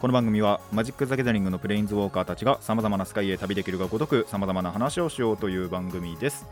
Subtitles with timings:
[0.00, 6.46] この番組はマジック・ザ・ギャザリングのプレインズウォーカーたちがさまざまなスカイへ旅できるがごとくさまざまな話をしようという番組です。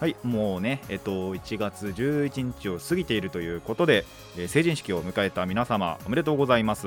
[0.00, 4.04] はいもうねえっと1月11日を過ぎているということで、
[4.36, 6.86] えー成人式を迎えた皆様おめでとうございます。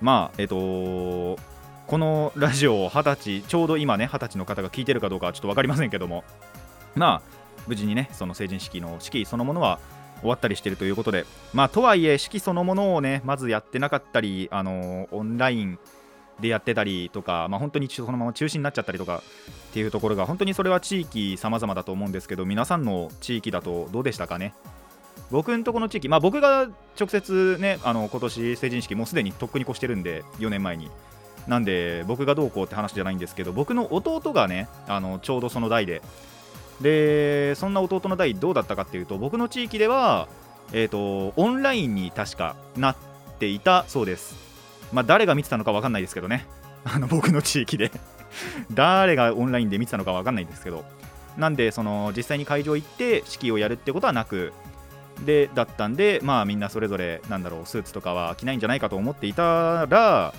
[0.00, 6.24] まあえっとこのラジオを20歳ちょうど今ね20歳の方が聞いてるかどうかはちょっと分かりませんけども。
[6.94, 9.78] まあ無事にねその成人式の式そのものは
[10.20, 11.26] 終わったりしてるということで。
[11.52, 15.78] まあとはいえ式そのものをねまずやってなかったりあのオンライン
[16.40, 19.22] でやってたりとかまあ本当にそのまま中止になっちゃったりとか
[19.70, 24.54] っていうところが本当にそれは地域様々だと思うんですけど皆さんの地域だとどうでしたかね？
[25.30, 30.90] 僕んとこの地域まあ僕が直接ねあの今年成人式もうすでにとっくに越してるんで4年前に。
[31.46, 36.00] なんで僕がどうこうって話じゃないんですけど僕の弟がねあのちょうどその代で
[36.80, 40.28] でそんな弟の代どうだったかっていうと僕の地域では、
[40.72, 42.96] えー、とオンラインに確かなっ
[43.38, 44.36] ていたそうです。
[44.92, 46.46] まあ誰が見てたのか分かんないですけどね。
[46.84, 47.90] あの僕の地域で。
[48.72, 50.84] 誰がオンラインで見てたのか分かんないんですけど。
[51.36, 54.52] なんでその実際に会場行って式をやるってことはなく
[55.24, 60.32] でだったんでまあみんなそれぞれなんだろうスーツとかは着ないんじゃないかと思っていたら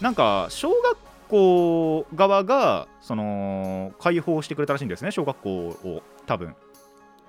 [0.00, 0.98] なんか小学
[1.30, 6.54] 校側がその開放してくれたらしいんですね小学校を多分。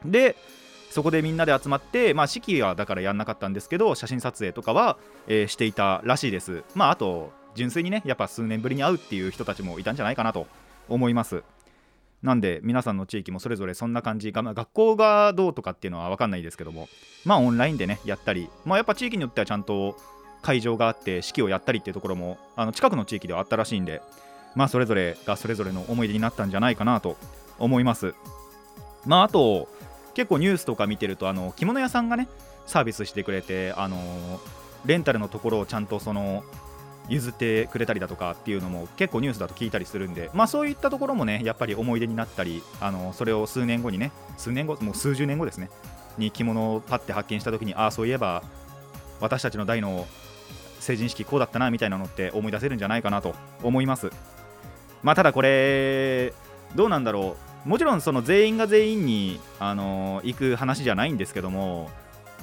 [0.05, 0.35] で
[0.89, 6.63] そこでみんなで集まって、まあ、式はだからやんなかったんですけど写真撮影とかは、えーしていたらしいです。
[6.75, 10.47] まああと純粋にねやっぱ数年ぶりに会うっていう人たちもいたんじゃないかなと
[10.89, 11.43] 思います。
[12.21, 14.31] なんで皆さんの地域もそれぞれそんな感じ。
[14.31, 16.87] が、まあ学校がどうとかっていうのは分かんないですけども。
[17.25, 18.49] まあオンラインでねやったり。
[18.65, 19.97] まあやっぱ地域によってはちゃんと
[20.41, 24.01] 会場があって式をやったりっていうところもあの近くの地域ではあったらしいんで
[24.55, 27.17] まあそれぞれがそれぞれの思い出になったんじゃないかなと
[27.59, 28.15] 思います。
[29.05, 29.67] まああと
[30.13, 32.27] 結構ニュースとか見てるとあの着物屋さんがね
[32.65, 33.97] サービスしてくれてあの
[34.85, 36.43] レンタルのところをちゃんとその
[37.09, 45.69] 譲ってくれたりだとかっていうのも結構ニュースだと聞いたりするんでまあそういったところもねやっぱり思い出になったりあのそれを数年後にね数年後もう数十年後ですね
[46.17, 48.43] に着物をパッて発見した時にああそういえば
[49.19, 50.07] 私たちの代の
[50.81, 54.11] 成人式こうだったなみたいなのって思い出せるんじゃないかなと思います。
[55.03, 56.33] まあただこれ
[56.75, 57.69] どうなんだろう。
[57.69, 61.91] もちろんその全員が全員に、あの行く話じゃないんですけども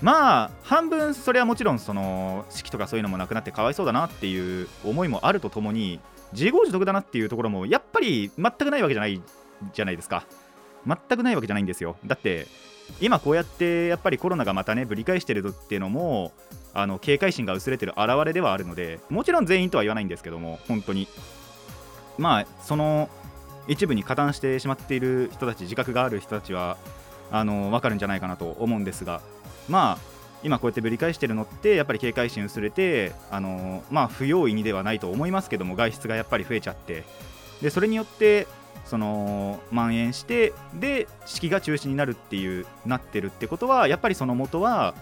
[0.00, 5.99] まあ半分それはもちろんその式とかそういうのもなくなってかわいそうだなっていう思いもあるとともに
[6.32, 9.20] 自業自得だなっていうところもやっぱり全くないわけじゃない
[9.75, 10.25] じゃないですか。
[10.87, 11.97] 全くないわけじゃないんですよ。
[12.06, 12.47] だって
[13.00, 16.32] 今こうやってやっぱりコロナがまたねぶり返してるっていうのも
[16.75, 21.09] あの警戒心が薄れてる表れではあるのでもちろん全員とは言わないんですけども本当に。
[22.19, 23.09] まあその
[23.69, 26.76] 一部に加担してしまっている人たち自覚がある人たちは
[27.31, 29.20] あの分かるんじゃないかなと思うんですが
[29.69, 29.99] まあ
[30.43, 37.05] 今こうやってぶり返してるのってやっぱり警戒心薄れてあのまあ不用意にではないと思いますけども外出がやっぱり増えちゃって
[37.60, 38.47] でそれによって
[38.88, 44.94] その蔓延してで式が中止になるっていうなってるってことはやっぱりその元は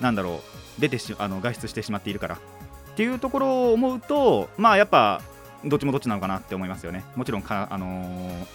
[0.00, 0.40] なんだろ
[0.78, 2.36] う出てしあの外出してしまっているから。
[2.36, 5.22] っていうところを思うとまあやっぱ
[5.64, 7.04] どっちもどっちなのかなって思いますよね。
[7.16, 8.46] もちろんかあのー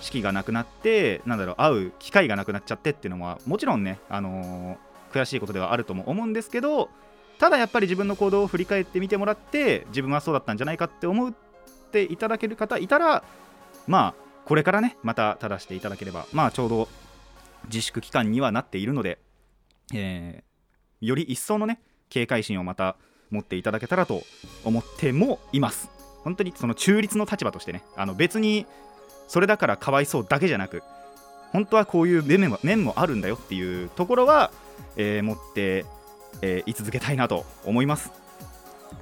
[0.00, 6.88] 式がなくなってなんだろう会う機会がなくなっちゃってっていうのはもちろんねあのー悔しいことではあるとも思うんですけど
[7.38, 11.32] ただやっぱり自分の行動を振り返ってみてもらって自分はそうだったんじゃないかって思っ
[11.90, 13.24] ていただける方いたら
[13.86, 16.88] まあこれからねまた正していただければまあちょうど
[17.66, 19.18] 自粛期間にはなっているので、
[19.94, 20.48] えー
[21.00, 22.96] より一層のね警戒心をまた
[23.30, 24.22] 持っていただけたらと
[24.64, 25.88] 思ってもいます。
[26.24, 28.66] 本当にその中立の立場としてねあの別に
[29.28, 30.82] それだからかわいそうだけじゃなく
[31.52, 34.50] 本当はこういう面も面もあるんだよっていうところは、
[34.96, 35.84] えー持って、
[36.42, 38.10] えー居続けたいなと思います。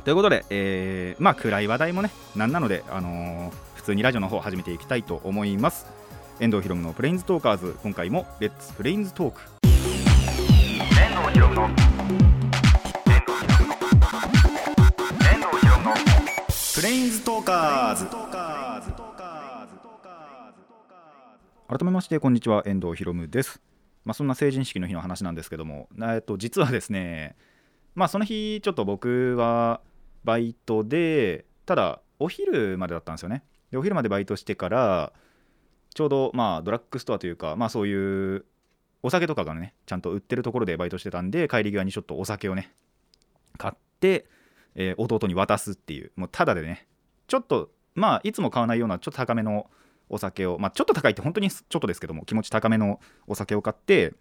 [0.05, 5.87] ということで、えーまあ暗い話題もねなんなので、あのー通にラジオの方始めていきたいと思います。
[6.41, 7.77] 遠藤ひろむのプレインズトーカーズ。
[7.85, 9.41] 今回もレッツプレインズトーク
[9.71, 11.69] 遠藤ひろむの
[16.75, 18.07] プレインズトーカーズ。
[21.69, 22.65] 改めましてこんにちは。
[22.67, 23.61] 遠藤ひろむです。
[24.05, 25.89] まあそんな成人式の日の話なんですけども。
[26.03, 27.37] えっと実はですね
[27.95, 29.81] まあその日ちょっと僕は
[30.25, 35.13] バイトでただお昼までだったんですよねでお昼までバイトしてから
[35.95, 38.45] ちょうどまあドラッグストアというかまあそういう
[39.03, 42.75] お酒とかがねちゃんと売ってるところでバイトしてたんで帰り際にちょっとお酒をね
[43.59, 44.27] 買って、
[44.75, 46.87] えー弟に渡すっていうもうただでね
[47.27, 49.71] ちょっとまあいつも買わないようなちょっと高めの
[50.09, 54.13] お酒をまあちょっと高いって本当にちょっとですけども気持ち高めのお酒を買って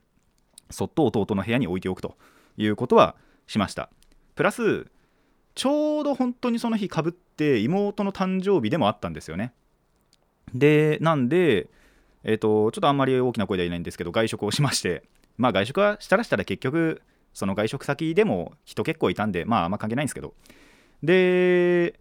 [0.70, 2.18] そっと弟の部屋に置いておくと
[2.58, 3.16] いうことは
[3.48, 3.90] しました。
[4.36, 4.88] プラス
[5.56, 9.54] ちょうど本当にその日かぶって妹の誕生日でもあったんですよね。
[10.54, 11.70] でなんで
[12.24, 15.04] えっ、とちょっとあんまり大きな声では言えないんですけど外食をしまして
[15.38, 17.02] まあ外食はしたらしたら結局
[17.34, 20.34] その外食先でも人結構いたんでまああんま関係ないんですけど。
[21.04, 22.00] で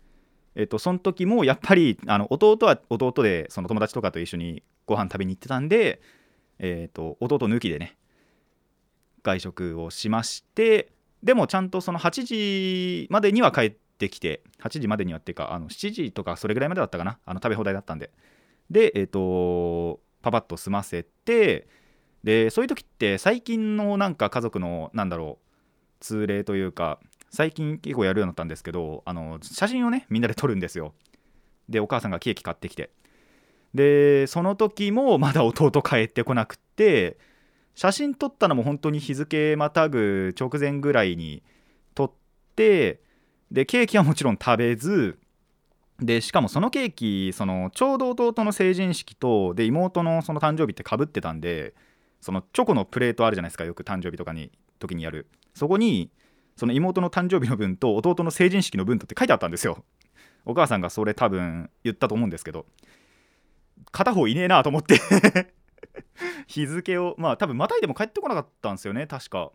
[0.56, 6.00] えっとその時もやっぱりあの弟は弟でその友達とかと一緒にご飯食べに行ってたんで
[6.58, 7.96] えっと弟抜きでね
[9.24, 10.94] 外食をしまして
[11.24, 17.18] でもちゃんとその8時までには帰ってきて8時までにはっていうかあの7時とかそれぐらいまでだったかな。
[17.24, 18.10] あの食べ放題だったんで。
[18.70, 21.66] でえっ、とパパッと済ませて
[22.22, 25.44] でそういう時って最近のなんか家族のなんだろう
[26.00, 27.00] 通例というか
[27.30, 30.94] 最近結構やるようになったんですけどあの写真をねみんなで撮るんですよ。
[31.68, 32.90] でお母さんがケーキ買ってきて。
[33.72, 37.16] でその時もまだ弟帰ってこなくって
[37.74, 41.42] 写真撮ったのも本当に日付またぐ直前ぐらいに
[41.94, 42.10] 撮っ
[42.56, 43.00] て
[43.50, 45.18] でケーキはもちろん食べず
[46.00, 51.74] でしかもそのケーキそのちょうど弟の成人式とで妹のその誕生日ってかぶってたんで
[52.20, 55.26] そのチョコのプレートあるじゃないですかよく誕生日とかに時にやる。
[55.54, 56.10] そこに
[56.56, 59.84] その妹の誕生日の分と弟の成人式の分とって書いてあったんですよ。
[60.46, 62.66] お母さんがそれ多分言ったと思うんですけど
[63.92, 64.98] 片方いねえなと思って。
[66.46, 69.52] 日付をまあ多分またいでも帰ってこなかったんですよね確か。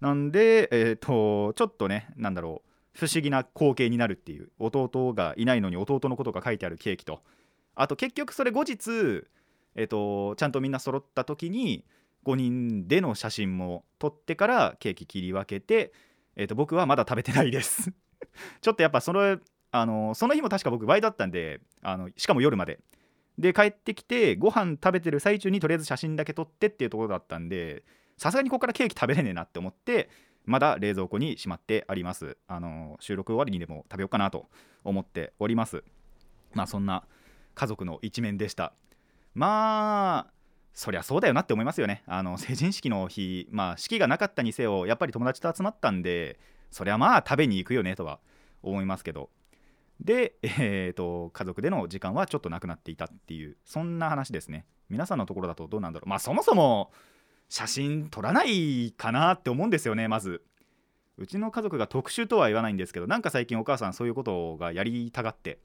[0.00, 7.22] なんでえっ、とちょっとねなんだろう不思議な光景になるっていう弟がいないのに弟のことが書いてあるケーキと。
[7.74, 9.24] あと結局それ後日
[9.74, 11.84] えっ、とちゃんとみんな揃った時に
[12.24, 15.92] 5人での写真も撮ってからケーキ切り分けて、
[16.36, 17.92] えー、と僕はまだ食べてないです。
[18.60, 19.38] ちょっとやっぱその
[19.70, 22.80] あのその日も確か僕倍だったんであのしかも夜まで。
[23.38, 27.84] で帰ってきてご飯食べてる最中にとりあえず写真だけ撮ってっていうところだったんで
[28.16, 30.10] さすがにここからケーキ食べれねえなって思って
[30.44, 32.38] まだ冷蔵庫にしまってあります。
[32.48, 34.48] あの収録終わりにでも食べようかなと
[34.82, 35.84] 思っております。
[36.54, 37.04] まあそんな
[37.54, 38.72] 家族の一面でした。
[39.34, 40.32] まあ
[40.72, 42.02] そりゃそうだよなって思いますよね。
[42.06, 46.40] あの成人式の日まあ式がなかったにせよやっぱり友達と集まったんで
[46.70, 48.18] そりゃまあ食べに行くよねとは
[48.62, 49.28] 思いますけど。
[50.00, 54.66] で、えー、と家族での時間はちょっとなくなっていたっていうそんな話ですね。
[54.88, 56.08] 皆さんのところだとどうなんだろう。
[56.08, 56.92] まあそもそも
[57.48, 60.42] 写真撮らないかなって思うんですよねまず。
[61.16, 65.58] うちの家族が特殊とは言わないんですけどなんか最近お母さんそういうことがやりたがって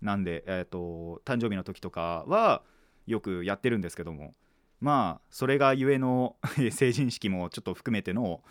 [0.00, 2.62] なんで、えー、と誕生日の時とかは
[3.06, 4.34] よくやってるんですけども
[4.80, 6.36] まあそれがゆえの
[6.70, 8.42] 成人式もちょっと含めての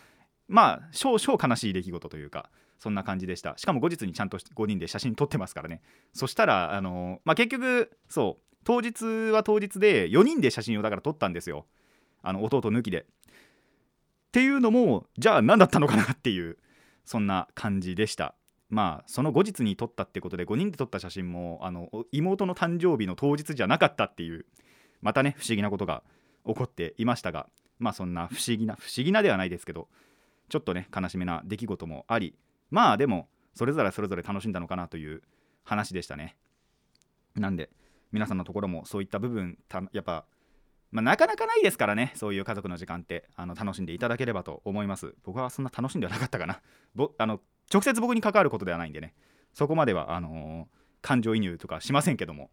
[0.50, 3.54] まあ少々悲しい出来事というかそんな感じでした。
[3.58, 5.82] しかも後日にちゃんと5人で写真撮ってますからね。
[6.14, 11.66] そしたらあの、まあ、結局そう当日は当日で4人で写真をだから撮ったんですよ。
[12.22, 13.02] あの弟抜きで。
[13.02, 13.06] っ
[14.32, 16.58] ていうのもじゃあ何だったのかなっていう
[17.06, 18.36] そんな感じでした。
[18.70, 24.46] まあその後日に撮ったってことで5人で撮った写真もあの妹の誕生日の当日じゃなかったっていう
[25.02, 26.04] またね不思議なことが
[26.46, 27.48] 起こっていましたが
[27.80, 29.88] まあそんな不思議な不思議なではないですけど
[30.50, 32.36] ちょっとね悲しめな出来事もあり
[32.70, 35.22] まあでもそれぞれそれぞれ楽しんだのかなという
[35.64, 36.36] 話でしたね。
[37.36, 37.70] なんで
[38.12, 40.26] 皆さんのところもそういった部分たやっぱ
[40.92, 42.14] まあ、なかなかないですからね。
[42.16, 45.14] そういう家族の時間ってあの楽しんでいただければと思います。
[45.24, 46.62] 僕はそんな楽しんではなかったかな。
[46.94, 47.42] ぼあの
[47.74, 49.14] 直接僕に関わることではないんでね。
[49.54, 52.50] そこまではあのー感情移入とかしませんけども。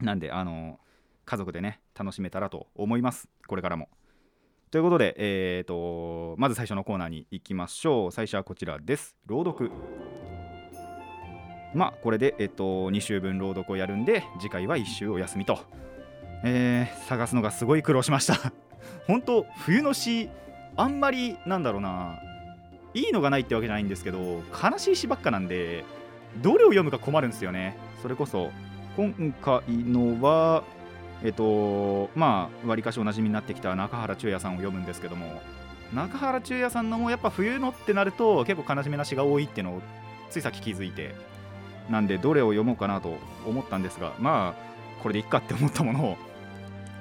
[0.00, 0.76] なんであのー
[1.24, 3.28] 家族でね楽しめたらと思います。
[3.48, 3.88] これからも。
[4.76, 8.12] ということで、えー、とまず最初のコーナーに行きましょう。
[8.12, 9.16] 最初はこちらです。
[9.24, 9.70] 朗読。
[11.74, 15.60] まあこれで、えっと2週分朗読をやるんで次回は1週お休みと。
[16.44, 18.52] えー探すのがすごい苦労しました。
[19.08, 20.28] 本当冬の詩
[20.76, 22.20] あんまりなんだろうな。
[22.92, 25.86] いいのがないってわけじゃないんですけど悲しい詩ばっかなんで
[26.42, 27.78] どれを読むか困るんですよね。
[28.02, 28.50] それこそ
[28.94, 30.64] 今回のは
[31.26, 35.42] えっとまあわりかしおなじみになってきた中原中也さんを読むんですけども
[35.92, 39.82] 中原中也さんのもやっぱ冬のってなると結構悲しめな詩が多いっていうのを
[40.30, 41.16] ついさっき気づいて
[41.90, 46.16] なんでどれを読もうかなと思ったんですがまあこれでいっかって思ったものを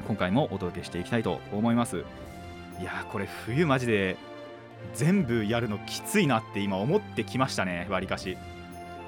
[0.08, 2.04] 今回もお届けしていきたいと思います。
[2.80, 4.18] いやこれ冬マジで
[4.96, 8.38] 全部やるのきついなって今思ってきましたねわりかし。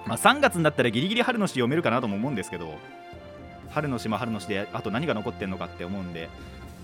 [0.05, 2.75] まあ、3月になったらギリギリ春の詩読めるかなとも思うんですけど
[3.71, 6.29] 春の詩も春の詩であと何が残ってんのかって思うんで、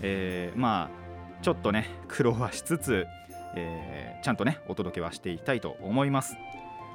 [0.02, 1.04] えーまあ
[1.42, 3.06] ちょっとね苦労はしつつ、
[3.56, 6.38] えーちゃんとねお届けはしていきたいと思います。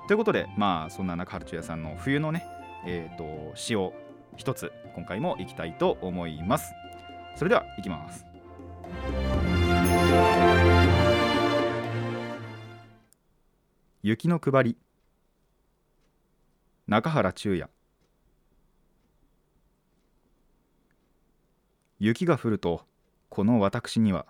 [0.07, 2.47] ということでまあそんな中春中也さんの冬のね
[2.87, 3.93] えー、と詩を
[4.37, 6.73] 一つ今回もいきたいと思います。
[7.37, 8.25] それではいきます。
[14.03, 14.77] 雪の配り
[16.87, 17.69] 中原中也。
[22.01, 22.83] 雪が降ると
[23.29, 24.27] この私には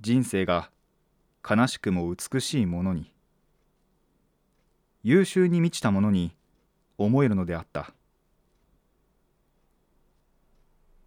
[0.00, 0.70] 人生が
[1.48, 3.12] 悲しくも美しいものに
[5.02, 6.36] 優秀に満ちたものに
[6.98, 7.92] 思えるのであった。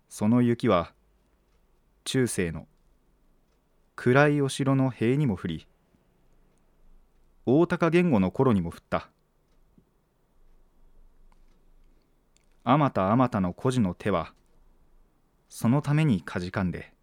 [0.09, 0.93] その雪は
[2.05, 2.67] 中世の
[3.95, 5.67] 暗いお城の塀にも降り
[7.45, 9.09] 大高言語の頃にも降った。
[12.63, 14.33] あまたあまたの孤児の手は
[15.49, 16.93] そのためにかじかんで。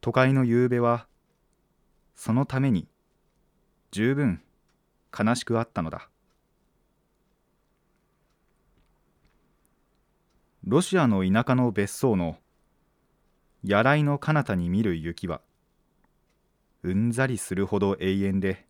[0.00, 1.06] 都会の夕べは
[2.14, 2.86] そのために
[3.90, 4.42] 十分
[5.16, 6.10] 悲しくあったのだ。
[10.64, 12.38] ロシアの田舎の別荘の
[13.62, 15.40] やらいの彼方に見る雪は
[16.82, 18.66] うんざりするほど永遠で。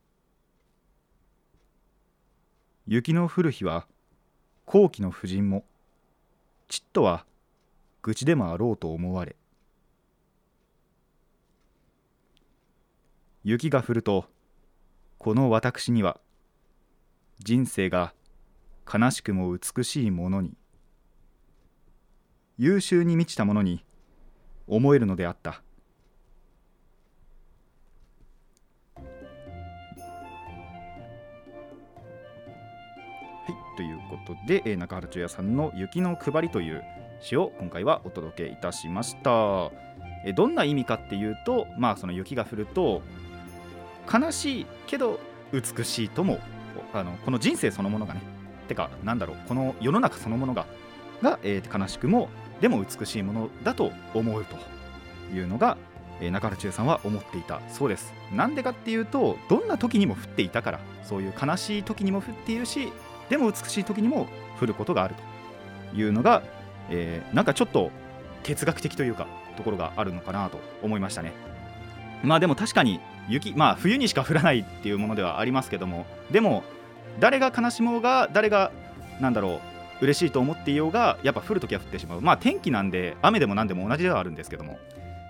[2.86, 3.86] 雪の降る日は
[4.66, 5.64] 後期の婦人も
[6.68, 7.24] ちっとは
[8.04, 9.34] 愚痴でもあろうと思われ
[13.44, 14.26] 雪が降ると
[15.16, 16.20] この私には
[17.38, 18.12] 人生が
[18.92, 20.52] 悲しくも美しいものに
[22.58, 23.82] 優秀に満ちたものに
[24.66, 25.50] 思えるのであった。
[25.50, 25.62] は
[33.48, 36.82] いということで、中原中也さんの「雪の配り」という
[37.24, 39.70] 詩を今回はお届けいたしました、
[40.26, 43.00] えどんな意味かっていうとまあその雪が降ると
[44.12, 45.18] 悲しいけど
[45.50, 46.38] 美しいとも
[46.92, 48.20] あのこの人生そのものがね
[48.68, 50.66] てかなんだろうこの世の中そのものが
[51.22, 52.28] が、えー悲しくも
[52.60, 55.78] でも美しいものだと思うというのが、
[56.20, 58.12] えー中原中さんは思っていたそうです。
[58.32, 62.92] なんでかっていうとどんな時にも降っていたからそういう悲しい時にも降っているし
[63.30, 64.26] でも美しい時にも
[64.60, 65.14] 降ることがある
[65.90, 66.42] というのが、
[66.90, 67.90] えーなんかちょっと
[68.42, 69.26] 哲学的というか
[69.56, 71.32] ところがあるのかなと思いましたね。
[72.22, 76.64] まあでも確かに雪まあ冬にしか降らないっていうものではありますけどもでも
[77.20, 78.70] 誰が悲しもうが誰が
[79.20, 79.60] なんだろ
[80.00, 82.20] う嬉しいと思っていようがやっぱ降るときは降ってしまう。
[82.20, 84.78] まあ天気なんで雨でも何でも同じではあるんですけども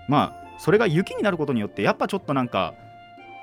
[0.07, 2.73] まあそれが雪になることによってやっぱちょっとなんか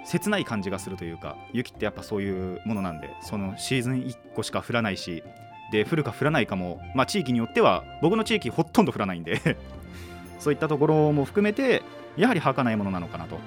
[0.04, 5.22] 切ない感じがするというか雪ってやっぱそういうものなんでそのシーズン1個しか降らないし
[5.72, 9.56] で降るか降らないかもまあ地域によっては僕の地域ほとんど降らないんで
[10.38, 11.82] そういったところも含めて
[12.16, 13.38] やはり儚いものなのかなと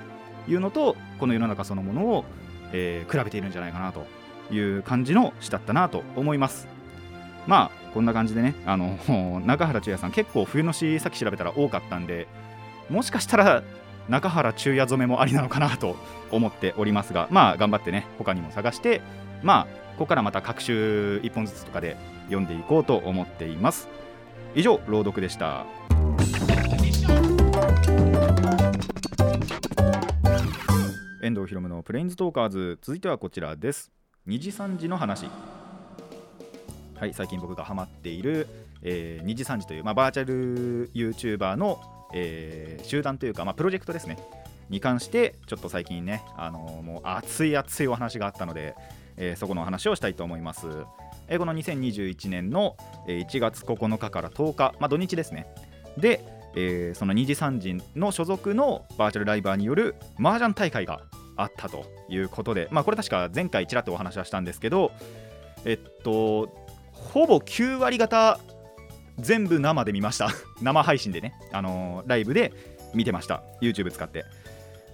[0.47, 2.25] いうのとこの世の中そのものを、
[2.73, 4.05] えー比べているんじゃないかなと
[4.51, 6.67] いう感じの詩だったなと思います。
[7.47, 8.97] まあこんな感じでねあの
[9.45, 12.27] 中原中也さん結構冬の詩さっき調べたら多かったんで
[12.89, 13.63] もしかしたら
[14.09, 15.95] 中原中也染めもありなのかなと
[16.31, 19.01] 思っておりますがまあ頑張ってね他にも探して
[19.43, 19.63] まあ
[19.93, 23.87] ここからまた各週1本ずつとかで読んでいこうと思っています。
[24.53, 25.65] 以上朗読でした。
[31.21, 32.77] 遠藤ひろむのプレインズトーカーズ。
[32.81, 33.91] 続いてはこちらです。
[34.27, 35.27] 2時3時の話。
[36.95, 38.47] はい最近僕がハマっている、
[38.81, 41.81] えー、2時3時という、まあ、バーチャル YouTuber の、
[42.13, 44.17] えー集団というか、まあ、プロジェクトですね。
[44.69, 48.75] に関してちょっと最近ね、あのーもう熱い熱いお話があったので、
[49.17, 50.67] えーそこのお話をしたいと思います、
[51.27, 52.75] えこの2021年の
[53.07, 55.47] 1月9日から10日、まあ、土日ですね。
[55.97, 56.23] で、
[56.55, 61.01] えーその2時3時の所属のバーチャルライバーによる麻雀大会が
[61.35, 64.91] あったということで、まあ、これ確か前回ちらっとお話はしたんですけど
[65.65, 66.49] えっと
[66.91, 68.39] ほぼ9割方
[69.19, 70.29] 全部生で見ました。
[70.61, 72.53] 生配信でね、あのーライブで
[72.93, 73.43] 見てました。
[73.61, 74.25] YouTube 使って。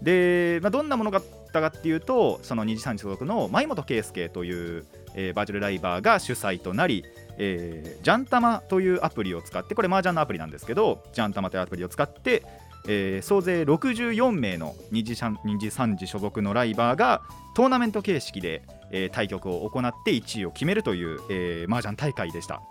[0.01, 7.05] で、まあ、どんなものだったかっていうとその2時3時所属の前本圭介という、えーバーチャルライバーが主催となり、
[7.37, 12.43] えージャンタマというアプリを使ってこれ麻雀のアプリなんですけどジャンタマというアプリを使って、
[12.87, 17.21] えー総勢64名の2時3 2時3時所属のライバーが
[17.55, 22.61] トーナメント形式で、えー対局を行って1位を決めるという、えー麻雀大会でした。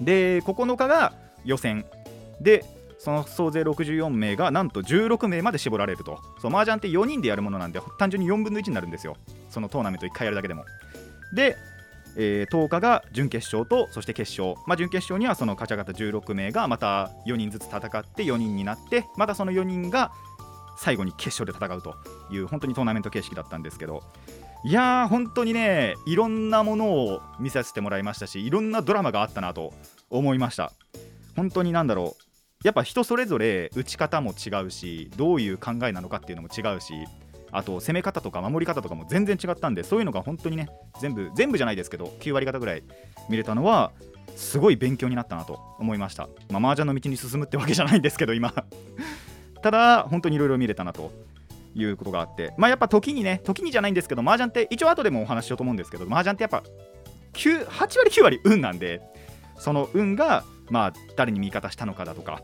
[0.00, 1.12] で9日が
[1.44, 1.84] 予選。
[2.40, 2.64] で
[2.98, 6.18] その総勢64名がなんと16名まで絞られると。
[6.40, 9.16] そう麻雀って4人でやるものなんで単純に4分の1になるんですよ。
[9.50, 10.64] そのトーナメント1回やるだけでも。
[11.34, 11.56] で、
[12.16, 20.12] えー10日が準決勝とそして決勝、まあ、準決勝にはその勝ち上がった16名がまた4人ずつ戦って4人になってまたその4人が
[20.76, 21.94] 最後に決勝で戦うと
[22.30, 24.02] いう本当にトーナメント形式だったんですけど。
[24.66, 29.74] いやー本当にねいろんなものを見させてもらいましたしいろんなドラマがあったなと
[30.08, 30.72] 思いました。
[31.36, 32.24] 本当になんだろう。
[32.64, 36.94] やっぱ人それぞれ打ち方も違うしどういう考えなのかっていうのも違うし
[37.54, 40.68] あと攻め方とか守り方とかも全然違ったんでそういうのが本当にね
[41.00, 42.82] 全部全部じゃないですけど9割方ぐらい
[43.28, 43.92] 見れたのは
[44.34, 46.28] すごい勉強になったなと思いました。
[46.50, 48.52] まあ麻雀の道に進むってわけじゃないんですけど今。
[49.62, 51.12] ただ本当にいろいろ見れたなと
[51.74, 52.52] いうことがあって。
[52.58, 56.64] まあやっぱ時にね時にじゃないんですけど麻雀って一応後でもお話ししようと思うんですけど麻雀ってやっぱ
[57.34, 59.00] 9 8割9割運なんで
[59.56, 62.42] その運がまあ誰に味方したのかだとか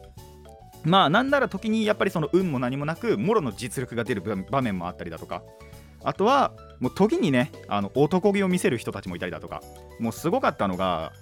[0.84, 5.42] まあなんなら時にやっぱりその運も何もなくもろの実力が出る場面もあったりだとか。
[6.02, 9.62] あとはもう時にねあの男気を見せる人たちもいたりだとか。
[9.98, 11.12] もうすごかったのが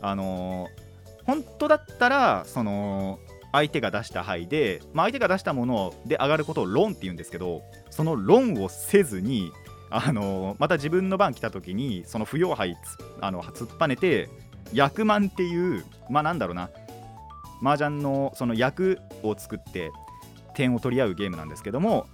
[0.00, 0.88] あのー
[1.24, 3.18] 本当だったらその
[3.52, 9.52] 相手が出した牌で、まあ、相手が出したもので上がることを論って言うんですけどその論をせずに
[9.90, 14.30] あのーまた自分の番来た時にその不要牌つあの突っぱねて
[14.72, 16.70] 役満っていうまあなんだろうな
[17.62, 19.90] 麻雀のその役を作って
[20.54, 22.06] 点を取り合うゲームなんですけども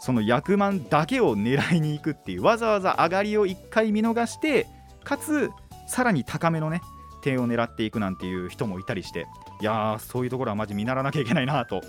[0.00, 4.66] その役満だけを狙いに行くっていうわざわざ上がりを1回見逃して
[5.02, 5.50] かつ
[5.86, 6.82] さらに高めのね
[7.22, 9.26] 点を狙っていくなんていう人もいたりして
[9.60, 11.80] いやーそういうところはマジ見習わなきゃいけないなと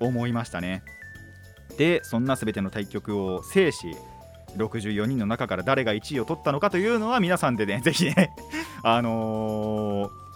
[0.00, 0.82] 思いましたね。
[1.76, 3.96] でそんな全ての対局を制し
[4.56, 8.34] 64人の中から誰が1位を取ったのかというのは皆さんでねぜひね
[8.82, 10.29] あのー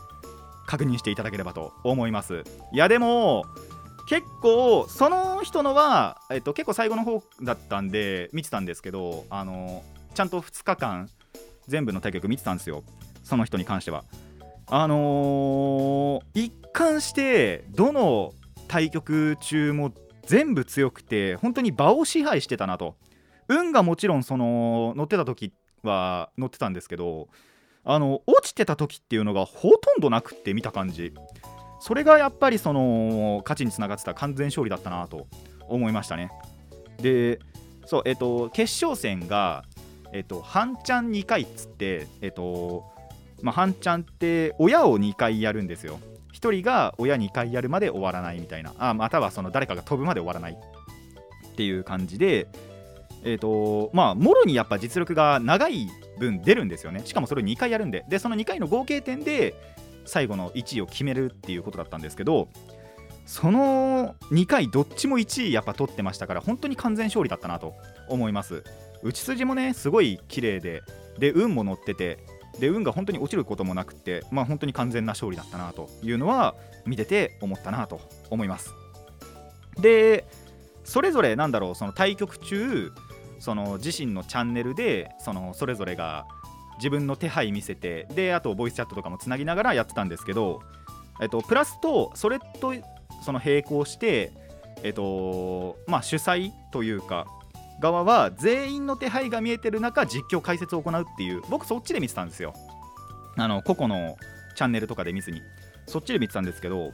[0.67, 2.45] 確認していただければと思います。
[2.73, 3.45] いやでも
[4.09, 9.83] 結構その人のは、えっと、結構最後の方だったんで見てたんですけどあの
[10.15, 11.09] ちゃんと2日間
[11.69, 12.83] 全部の対局見てたんですよ。
[13.23, 14.05] その人に関しては。
[14.67, 18.33] あのー一貫してどの
[18.67, 19.93] 対局中も
[20.27, 22.97] 全部強くて本当に場を支配してたなと。
[23.49, 27.29] 運がもちろんその乗ってた時は乗ってたんですけど
[27.85, 31.13] あの落ちてた時っていうのがほとんどなくって見た感じ。
[31.81, 35.27] それがやっぱりその勝ちにつながってた完全勝利だったなと
[35.69, 36.31] 思いましたね。
[36.99, 37.41] で
[37.85, 39.65] そうえっ、と決勝戦が
[40.13, 42.85] えっ、と半チャン2回っつってえっ、と
[43.43, 46.01] まあ半チャンって親を2回やるんですよ。
[46.33, 48.73] 1人が親2回やるまで終わらないみたいな。
[48.79, 52.47] あまたはその誰かが飛ぶまで終わらないっていう感じで
[53.25, 57.03] えっ、とまあもろにやっぱ実力が長い分出るんですよね。
[57.05, 58.05] しかもそれを2回やるんで。
[58.09, 59.55] でその2回の合計点で
[60.05, 62.49] 最後の1位を決めるっていうことだったんですけど
[63.27, 67.75] その2回どっちも1位やっぱ取ってましたから本当に完全勝利だったなと
[68.09, 68.63] 思います。
[69.03, 70.83] 打ち筋もねすごい綺麗で
[71.19, 72.19] で運も乗ってて
[72.59, 76.55] で運が本当に落ちることもなくってまあ本当に完全な勝利だったなというのは
[76.87, 78.01] 見てて思ったなと
[78.31, 78.73] 思います。
[79.81, 80.25] で
[80.85, 82.93] それぞれなんだろうその対局中
[83.39, 86.27] その自身のチャンネルでそのそれぞれが
[86.79, 90.61] 自分の手配見せてであとボイスチャットとかもつなぎながらやってたんですけど、
[91.21, 92.75] えっと、プラスとそれと
[93.25, 94.33] その並行して、
[94.83, 97.27] えっとまあ、主催というか
[97.81, 102.55] 側は全員の手配が見えてる中実況解説を行うっていう僕そっちで見てたんですよ。
[103.37, 104.17] あの個々の
[104.55, 105.43] チャンネルとかで見ずに。
[105.87, 106.93] そっちで見てたんですけど、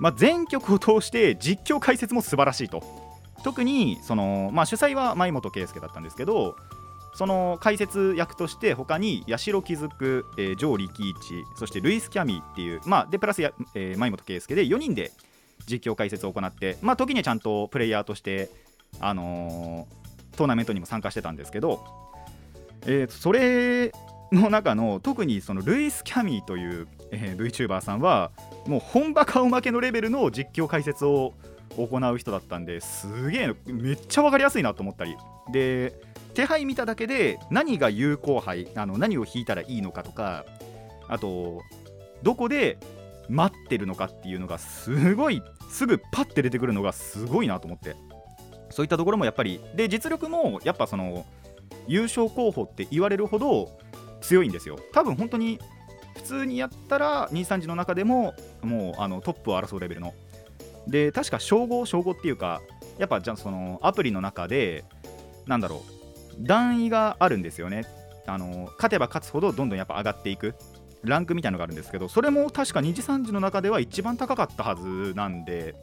[0.00, 3.03] まあ、全局を通して実況解説も素晴らしいと。
[3.42, 6.56] 特にその、まあ、主催は舞本圭介だったんですけど
[7.14, 15.12] その解説役として他に八代気づく、えー、ジョー力一そしてルイス・キャミーっていう、まあ、でプラスや、えー、舞本圭介で4人で
[15.66, 18.50] 実況解説を行って、まあ、時にはちゃんとプレイヤーとして、
[19.00, 20.04] あのー
[20.36, 21.84] トーナメントにも参加してたんですけど、
[22.86, 23.92] えーそれ
[24.32, 28.32] の中の特にそのルイス・キャミーという、えー VTuber さんは
[28.66, 31.34] もう本場顔負けのレベルの実況解説を
[31.76, 35.16] 行う人だったんですげえめっちゃ分かりやすいなと思ったり。
[35.52, 35.94] で
[36.34, 40.44] 手配見ただけで何が有効牌あの何を引いたらいいのかとか
[41.08, 41.62] あと
[42.22, 42.78] どこで
[43.28, 47.94] 待ってるのかっていうのがすごいすぐパッて出てくるのがすごいなと思って。
[48.70, 51.24] そういったところもやっぱりで実力もやっぱその
[51.86, 53.78] 優勝候補って言われるほど
[54.20, 54.78] 強いんですよ。
[54.92, 55.60] 多分本当に
[56.16, 60.12] 普通にやったら23時の中でももうあのトップを争うレベルの。
[60.86, 62.60] で確か称号称号っていうか
[62.98, 64.84] やっぱじゃあそのアプリの中で
[65.46, 65.82] なんだろ
[66.38, 67.84] う段位があるんですよね。
[68.26, 70.54] あの勝てば勝つほどどんどんやっぱ上がっていく。
[71.04, 75.74] ランクみたいのがあるんですけどそれも確か2時3時の中では一番高かったはずなんで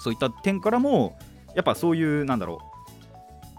[0.00, 1.16] そういった点からも
[1.54, 2.58] やっぱそういうなんだろ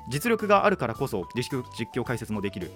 [0.09, 1.55] う実力があるからこそ実
[1.95, 2.69] 況解説もできる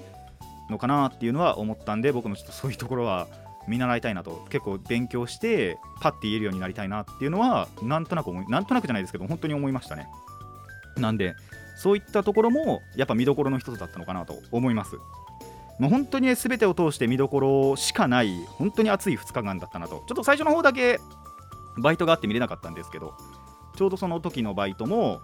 [0.70, 3.28] のかなっていうのは思ったんで僕もちょっとそういうところは
[3.68, 10.08] 見習いたいなと結構勉強してパッて言えるようになりたいなっていうのはなんとなく思いなんとなくじゃないですけど本当に思いましたね。
[10.98, 11.36] なんで
[11.76, 14.96] そういったところもやっぱ見どころの一つだったのかなと思います。
[15.80, 20.04] もう本当に全てを通して見どころしかない本当に熱い2日間だったなと。
[20.08, 21.00] ちょっと最初の方だけ
[21.78, 23.14] バイトがあって見れなかったんですけど
[23.76, 25.22] ちょうどその時のバイトも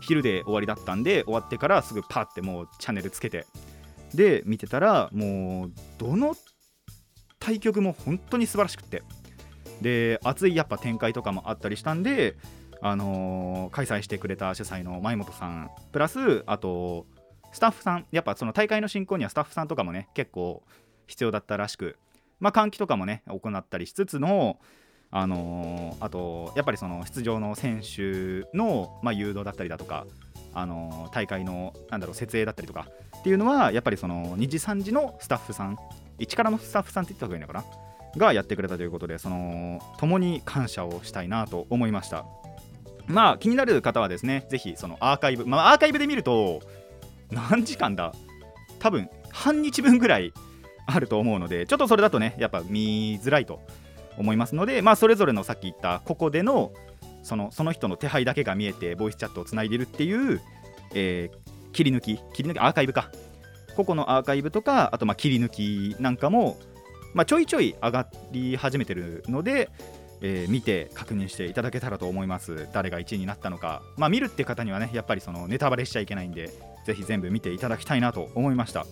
[0.00, 3.46] 昼で終わりだったんで終わってからすぐパッてもうチャンネルつけて
[4.14, 6.34] で見てたらもうどの
[7.42, 9.02] 対局も本当に素晴らしくって。
[9.80, 12.36] で熱いやっぱ展開とかもあったりしたんで
[12.80, 17.04] あのー開催してくれた主催の前本さんプラスあと
[17.52, 20.62] スタッフさんやっぱその大会の進行にはスタッフさんとかもね結構
[21.08, 21.96] 必要だったらしく
[22.38, 24.60] まあ換気とかもね行ったりしつつの
[25.10, 30.06] あのーあとやっぱりその出場の選手の、まあ、誘導だったりだとか、
[30.54, 32.86] あのー大会のなんだろう設営だったりとか
[33.18, 35.76] っていうのはやっぱりその2時3時のスタッフさん
[36.18, 37.64] 一からのスタッフさんって言った方がいいのかな？
[38.16, 42.26] がやってくれたということでその共に感謝をしたいなと思いました。
[43.06, 46.60] まあ気になる方はですねぜひそのアーカイブまあアーカイブで見ると
[47.30, 48.12] 何時間だ？
[48.78, 50.32] 多分半日分ぐらい
[50.86, 53.60] あると思うのでちょっとそれだとねやっぱ見づらいと
[54.18, 56.72] 思いますのでまあそれぞれのさっき言ったここでの
[57.22, 60.40] そのその人の手配だけが見えてボイスチャットをつないでるっていう、
[60.94, 63.10] えー切り抜き切り抜きアーカイブか。
[63.76, 66.58] 個々のアーカイブとかあとまあ切り抜きなんかも、
[67.14, 69.70] まあ、ちょいちょい上がり始めてるので、
[70.20, 72.68] えー見て確認していただけたらと思います。
[72.72, 76.50] 誰が1位になったのか、まあ、見るって方にはねやっぱりそのネタバレしちゃいけないんで
[76.86, 78.86] ぜひ全部見ていただきたいなと思いました。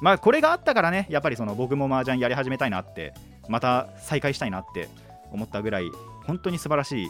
[0.00, 3.12] まあこれがあったからねやっぱりその僕も麻雀やり始めたいなって
[3.48, 4.88] また再開したいなって
[5.30, 5.90] 思ったぐらい
[6.26, 7.08] 本当に素晴らしい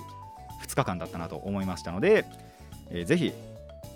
[0.66, 2.24] 2日間だったなと思いましたので、
[2.90, 3.32] えーぜひ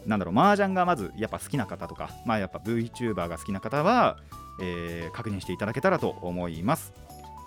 [0.06, 4.18] なんだろう麻雀がまずやっぱ好きな方とか、まあ、やっぱ VTuber が好きな方は、
[4.60, 6.92] えー確認していただけたらと思います。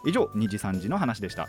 [0.05, 1.47] 以上2時3時の話でした。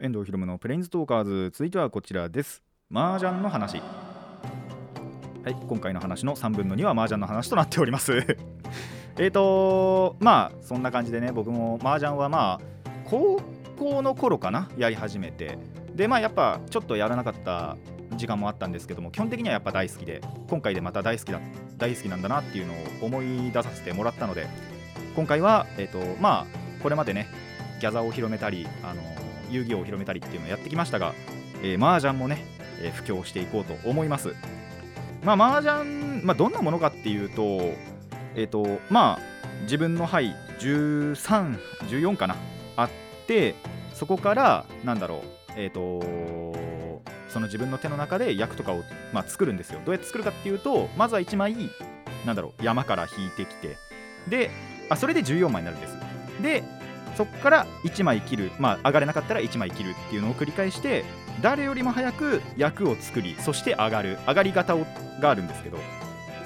[0.00, 2.62] 遠藤ひろむのプレインズトーカーズ続いてはこちらです。
[2.92, 3.78] 麻雀の話。
[3.78, 5.56] はい。
[5.66, 8.12] 今回の話の3分の2は麻雀の話となっております。
[9.16, 12.60] えーとまあそんな感じでね僕も麻雀はまあ
[13.04, 13.40] 高
[13.84, 15.58] 校の頃かなやり始めて。
[15.94, 17.76] でまあやっぱちょっとやらなかった
[18.16, 21.40] 時間もあったんですけども基本的にはやっぱ大好きで今回でまた大好きだ
[21.78, 24.46] 大好きなんだなっていうのを思い出させてもらったので
[25.14, 27.28] 今回はえっ、とまあこれまでね
[27.80, 29.02] ギャザーを広めたりあの
[29.50, 31.14] 遊戯王を広めたりっていうのをやってきましたが、
[31.62, 32.44] えー、麻雀もね、
[32.80, 34.34] えー普及していこうと思います。
[35.22, 37.60] まあ麻雀、まあ、どんなものかっていうと
[38.34, 42.36] えっ、とまあ自分の牌1314かな
[42.76, 42.90] あっ
[43.26, 43.54] て
[43.94, 45.20] そこからなんだろう
[45.56, 46.02] えっ、と
[47.28, 49.80] その自分の手の中で役とかを、まあ、作るんですよ。
[49.84, 51.56] どうやって作るかっていうとまずは1枚
[52.24, 53.76] なんだろう山から引いてきて
[54.28, 54.50] で
[54.88, 55.96] あそれで14枚になるんです
[56.42, 56.64] で
[57.16, 61.04] そこから1枚切るまあ上がれなかったら1枚切るっていうのを繰り返して
[61.42, 64.86] 誰よりも早く役を作りそして上がる上がり方を
[65.20, 65.78] があるんですけど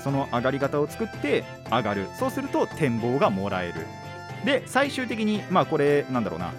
[0.03, 2.07] その上がり方を作って上がる。
[2.19, 3.75] そうすると展望がもらえる。
[4.45, 6.53] で最終的にまあこれなんだろうな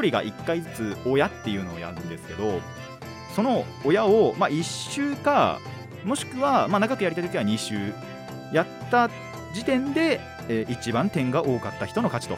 [0.00, 2.60] 人が1回ずつ親っていうのをやるんですけど
[3.34, 5.58] その親を、まあ、1周か
[6.04, 7.92] もしくは、まあ、長くやりたい時は2周
[8.52, 9.08] やった
[9.54, 12.36] 時点で、えー一番点が多かった人の勝ちと。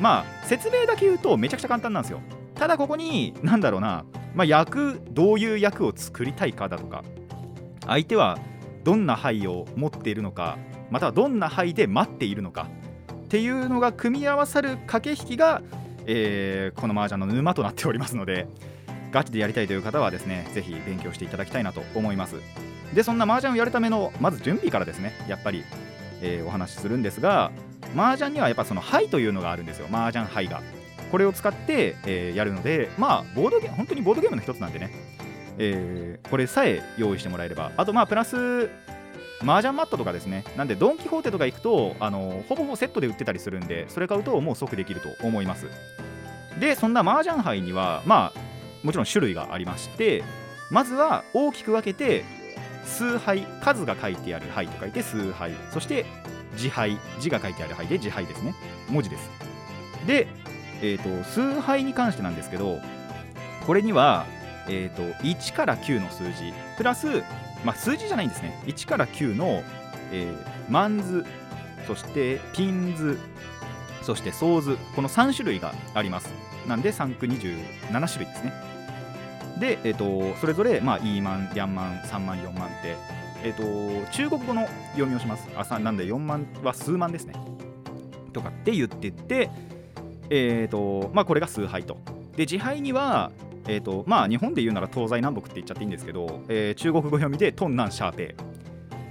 [0.00, 2.20] まあ説明だけ言うとめちゃくちゃ簡単なんですよ。
[2.54, 7.04] ただここになんだろうな、まあ、役どういう役を作りたいかだとか
[7.86, 8.38] 相手は
[8.84, 10.58] どんな牌を持っているのか
[10.90, 12.68] またはどんな牌で待っているのか
[13.24, 15.62] っていうのが組み合わさる駆け引きが、
[16.06, 18.46] えーこの麻雀の沼となっておりますので
[19.12, 22.36] ガチでやりたいという方はですねぜひ勉強していただきたいなと思います。
[22.94, 25.64] でそんな麻雀をやるためのまず準備からですねやっぱり、
[26.22, 27.50] えーお話しするんですが
[27.96, 29.86] 麻雀にはやっぱその牌というのがあるんですよ。
[29.90, 30.60] 麻雀牌が。
[31.10, 34.90] これを使って、えーやるのでまあボードゲーム本当にボードゲームの一つなんでね、
[35.58, 38.68] えーこれさえ用意してもらえればあとまあプラス
[39.42, 40.44] 麻雀マットとかですね。
[40.56, 45.66] なんでドン・キホーテとか行くとあのほぼほぼセットで売ってたりするんでそれ買うともう即できると思います。
[46.58, 48.40] でそんな麻雀牌にはまあ
[48.82, 50.24] もちろん種類がありまして
[50.70, 52.24] まずは大きく分けて
[52.84, 55.52] 数杯数が書いてある牌と書いて数杯。
[55.72, 56.04] そして
[56.56, 58.54] 字牌字が書いてある牌で字牌ですね。
[58.88, 59.30] 文字です。
[60.06, 60.28] で、
[60.82, 62.78] えー、と数杯に関してなんですけど
[63.66, 64.26] これには、
[64.68, 66.52] えー、と1から9の数字。
[66.76, 67.22] プラス、
[67.64, 69.62] まあ、数字じゃないんですね1から9の、
[70.12, 71.24] えーマンズ
[71.88, 73.18] そしてピンズ
[74.02, 76.30] そしてソーズこの3種類があります
[76.68, 78.70] なんで3区27種類ですね
[79.60, 82.96] で、えー、とそれぞれ、まあ、イーマン、ヤンマン、3万、4万って、
[83.44, 85.46] えー、と中国語の読みをします。
[85.54, 87.34] あなんで4万は数万ですね。
[88.32, 89.50] とかって言ってって、
[90.30, 91.98] えーとまあ、これが崇拝と。
[92.36, 93.30] で、自拝には、
[93.70, 98.42] えーとまあ、日本で言うなら東西南北って言っちゃっていいんですけど、えー中国語読みでトンナンシャーペイ、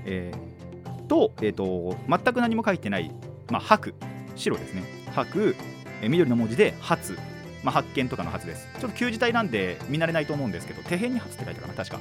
[0.05, 3.09] えーと,、えー、と全く何も書いてない、
[3.49, 3.93] まあ、白
[4.35, 4.83] 白ですね。
[5.15, 5.55] 白、
[6.01, 7.17] えー緑の文字で初、
[7.63, 8.67] まあ、発見とかの初です。
[8.79, 11.99] ちょっと旧字体なんで見慣れないと思うんですけど手辺に初って書いてあるかな確か。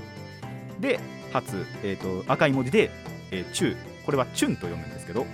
[0.81, 0.99] で
[1.33, 2.91] 初、えー、と赤い文字で、
[3.31, 3.77] えー、中。
[4.05, 5.27] これはチュンと読むんですけど、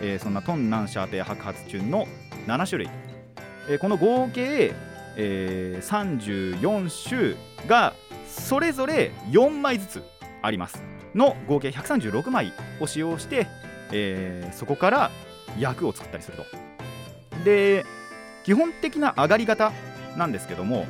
[0.00, 2.06] えーそんなトンナンシャーペイ白髪チュンの
[2.46, 2.90] 7種類、
[3.70, 4.72] えーこの合計、
[5.18, 7.94] えー34種が
[8.26, 10.02] それぞれ4枚ずつ
[10.40, 10.82] あります。
[11.14, 13.46] の合計136枚を使用して、
[13.92, 15.10] えーそこから
[15.58, 16.44] 役を作ったりすると。
[17.44, 17.84] で
[18.44, 19.72] 基本的な上がり方
[20.16, 20.86] なんですけども、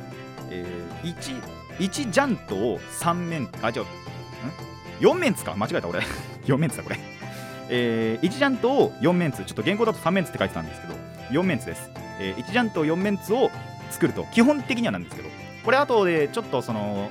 [0.49, 1.41] えー 1,
[1.79, 3.85] 1ジャントを3面あ違う。
[4.99, 5.55] 4面つか。
[5.55, 6.01] 間違えた俺。
[6.45, 6.99] 4面つだこれ、
[7.69, 10.93] え1ジャントを4面つちょっと原稿だと3面つって書いてたんですけど
[11.31, 11.89] 4面つです、
[12.19, 13.51] え1ジャント4面つを
[13.89, 14.25] 作ると。
[14.31, 15.29] 基本的にはなんですけど
[15.63, 17.09] これ後でちょっとその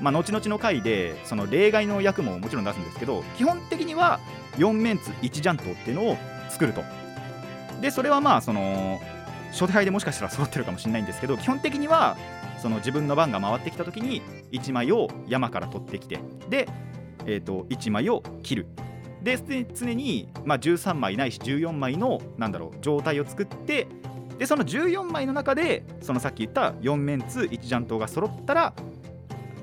[0.00, 4.20] まあ後々の回でその例外の役ももちろん出すんですけど基本的には
[4.56, 6.16] 4面つ1ジャントっていうのを
[6.50, 6.82] 作ると。
[7.80, 9.00] でそれはまあその
[9.50, 12.16] 初手配でもしかしたら揃ってるかもしれないんですけど基本的には
[12.60, 16.68] その自分の番が回ってきた時に1枚を山から取ってきてで、
[17.26, 18.66] えー、と1枚を切る。
[19.22, 23.86] で常常に、まあ、13枚ないし14枚のなんだろう状態を作って
[24.38, 28.74] でその14枚の中でそのさっき言った4面通1ジャントが揃ったら、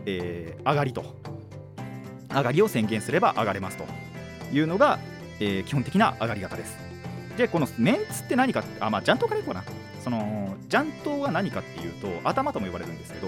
[0.06, 1.04] えー上がりと。
[2.34, 3.84] 上がりを宣言すれば上がれますと
[4.54, 5.00] いうのが、
[5.40, 6.78] えー基本的な上がり方です。
[7.38, 9.66] でこのメンツって何かあまあジャントからいこうかな。
[10.04, 13.28] そのジャントは何かっていうと頭とも呼ばれるんですけど、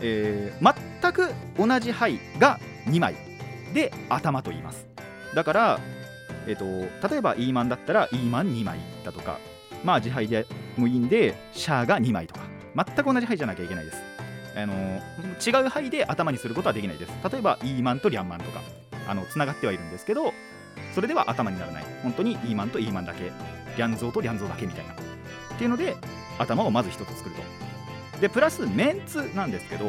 [0.00, 3.14] えー全く同じ牌が2枚
[3.74, 4.86] で頭と言います。
[5.34, 5.80] だから、
[6.46, 9.38] えー、と例えばイーマンだったらイーマン2枚だとか
[9.84, 12.40] まあ自牌でもいいんでシャアが2枚とか。
[12.76, 13.98] 全く同じ牌じゃなきゃいけないです。
[14.56, 14.74] あの
[15.44, 17.12] 違う牌で頭にすることはできないです。
[17.30, 18.60] 例えばイーマンとリャンマンとか。
[19.06, 20.32] あのつながってはいるんですけど
[20.94, 21.84] それでは頭にならない。
[22.02, 23.24] 本当にイーマンとイーマンだけ。
[23.76, 24.94] リャンゾーとリャンゾーだけみたいな。
[24.94, 24.96] っ
[25.58, 25.96] ていうので
[26.38, 28.20] 頭をまず1つ作ると。
[28.20, 29.84] でプラスメンツなんですけど、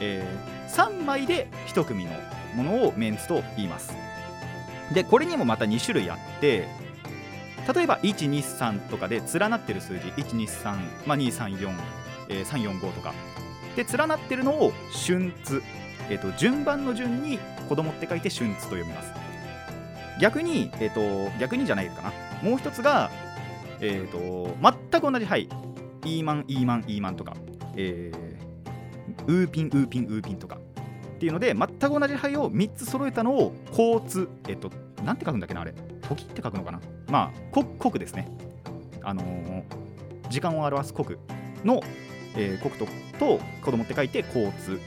[0.00, 0.24] え
[0.68, 2.10] 3枚で1組の
[2.54, 3.92] ものをメンツと言います。
[4.94, 6.66] でこれにもまた2種類あって
[7.74, 11.70] 例えば123とかで連なってる数字123、まあ、234、
[12.30, 13.14] えー345とか。
[13.76, 14.72] で連なってるのを
[15.06, 15.62] 春津、
[16.10, 19.12] えー、と順番の順に子供って書いて春津と読みます。
[20.20, 22.12] 逆に、えー、と逆にじゃないかな。
[22.42, 23.10] もう一つが、
[23.80, 24.56] えー、と
[24.90, 25.48] 全く同じはい。
[26.04, 27.36] イーマンイーマンイーマンとか、
[27.76, 28.38] えー
[29.26, 30.56] ウーピンウーピンウーピンとか。
[30.56, 34.70] っていうので全く同じ牌を3つ揃えたのを交通えっ、と
[35.04, 35.74] なんて書くんだっけなあれ。
[36.08, 36.80] 時って書くのかな？
[37.08, 38.28] まあ国国ですね。
[39.02, 39.62] あのー
[40.30, 41.16] 時間を表す国
[41.64, 41.82] の、
[42.36, 42.86] えー国と
[43.18, 44.78] と子供って書いて交通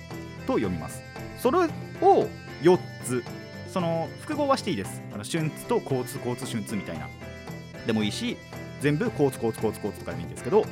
[0.45, 1.01] と読みます。
[1.37, 2.27] それを
[2.61, 3.23] 4つ
[3.69, 5.01] その複合はしていいです。
[5.13, 7.07] あの春津と交通交通春津みたいな。
[7.87, 8.37] でもいいし
[8.81, 10.63] 全部交通交通交通交通とかでもいいんですけど、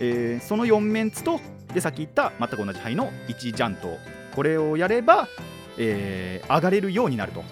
[0.00, 1.40] えーその4面ツと
[1.74, 3.98] でさっき言った全く同じ牌の1ジャント。
[4.34, 5.28] これをやれば、
[5.78, 7.44] えー上がれるようになると。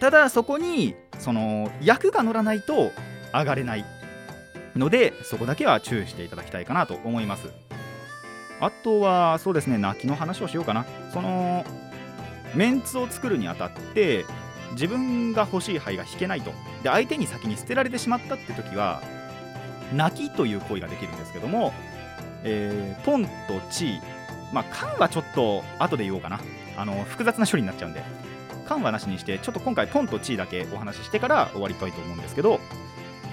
[0.00, 2.92] ただそこにその役が乗らないと
[3.32, 3.84] 上がれない
[4.76, 7.48] のでそこだけは注意していただきたいかなと思います。
[8.60, 10.86] あとはそうですね泣きの話をしようかな。
[11.12, 11.64] その
[12.54, 14.24] メンツを作るにあたって
[14.72, 16.52] 自分が欲しい牌が引けないと。
[16.82, 19.02] で相手に先に捨てられてしまったって時は
[19.92, 21.72] 泣きという行為ができるんですけども、
[22.44, 23.30] えーポンと
[23.70, 24.00] チー。
[24.52, 26.40] まあ缶はちょっと後で言おうかな。
[26.76, 28.02] あの複雑な処理になっちゃうんで。
[28.68, 32.60] 缶はなしにしてちょっと今回ポンとチーだけお話ししてから終わりたいと思うんですけど、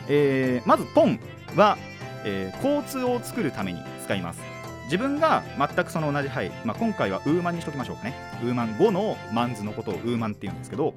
[0.08, 1.20] えーまずポン
[1.56, 1.78] は、
[2.24, 4.42] えー交通を作るために使います。
[4.86, 8.14] 自分が全くその同じ牌、まあ、今回はウーマンにしときましょうかね。
[8.44, 10.94] ウーマン5のマンズのことをウーマンって言うんですけど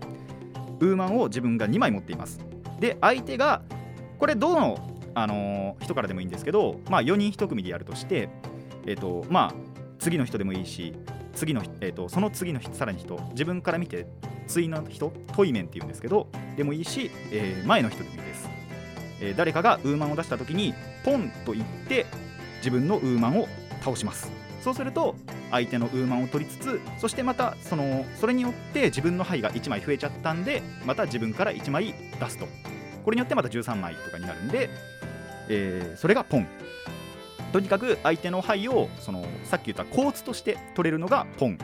[0.81, 2.39] ウーマンを自分が2枚持っています。
[2.79, 3.63] で相手が
[4.19, 4.79] これどの、
[5.15, 8.29] あのー人からでもいいんですけど、まあ、4人1組でやるとして、
[8.85, 9.55] えーとまあ、
[9.99, 10.93] 次の人でもいいし
[11.35, 14.07] 次の、えー、とその次の人さらに人自分から見て
[14.49, 18.49] 次の人トイメンっていうんですけどでもいいし、えー前の人でもいいです、
[19.21, 22.07] えー誰かがウーマンを出した時にポンと言って
[22.59, 23.49] 自分のウーマンを
[23.81, 24.31] 倒します。
[24.61, 25.15] そうすると
[25.53, 32.47] 相手のウーマンを取りつつそしてまたそのそれによって自分の牌が1枚増えちゃったんでまた自分から1枚出すと。
[33.05, 34.69] これによってまた13枚とかになるんで、
[35.49, 36.47] えーそれがポン。
[37.53, 41.59] とにかく相手の牌をそのさっき言ったコーツとして取れるのがポン。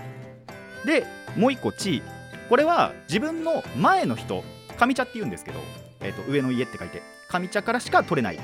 [0.86, 1.04] で
[1.36, 2.00] もう一個地
[2.48, 4.44] これは自分の前の人
[4.76, 5.60] 上茶って言うんですけど、
[6.00, 8.38] えー、と上の家って書いて上茶からしか取れない。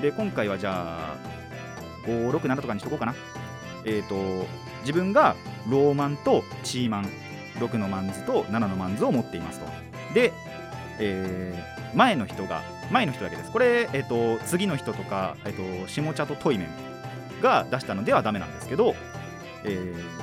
[0.00, 1.16] で今回はじゃあ
[2.06, 3.14] 567とかにしとこうかな。
[3.84, 4.46] えっ、と
[4.80, 5.36] 自分が
[5.68, 7.08] ローマンとチーマン
[7.58, 9.66] 6のマンズと7のマンズを持っていますと。
[10.14, 10.32] で、
[10.98, 13.50] えー前の人が前の人だけです。
[13.50, 18.94] これ、えっと次の人とか、えっと下茶とトイメンが出したのではダメなんですけど、
[19.64, 20.20] えー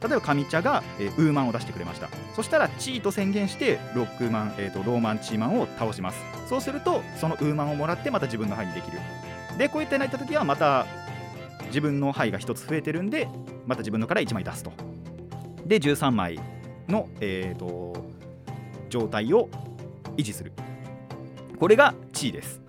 [0.00, 2.08] 例えば上茶が、えーウーマンを出してくれました。
[2.34, 6.18] そしたらチーと宣言してロックマン、えーとローマンチーマンを倒します。
[6.48, 8.98] そうするとそのウーマンをもらってまた自分の牌にできる。
[9.58, 10.86] でこうやってなった時はまた
[11.66, 13.28] 自分の牌が1つ増えてるんで
[13.66, 14.72] また自分のから1枚出すと。
[15.66, 16.40] で13枚
[16.88, 18.04] の、えー、と
[18.88, 19.48] 状態を
[20.16, 20.52] 維持する。
[21.58, 22.60] これが地位です。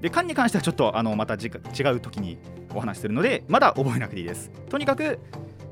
[0.00, 2.38] で缶に関してはちょっとあのまた違う時に
[2.74, 4.50] お話しするのでまだ覚えなくていいです。
[4.68, 5.18] とにかく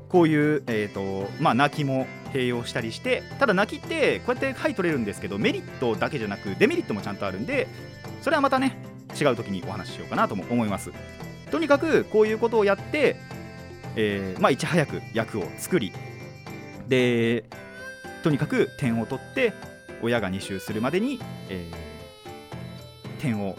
[0.09, 7.67] こういう、えーとまあ、泣きも併用したりしてただ泣きってこうやって牌取れるんですけどメリットだけじゃなくデメリットもちゃんとあるんで
[8.21, 8.77] それはまたね
[9.19, 10.91] 違う時にお話ししようかなとも思います。
[11.51, 13.15] とにかくこういうことをやって、
[13.95, 15.93] えーまあ、いち早く役を作り
[16.87, 17.45] で
[18.23, 19.53] とにかく点を取って
[20.01, 21.95] 親が2周するまでに、えー
[23.25, 23.55] 点を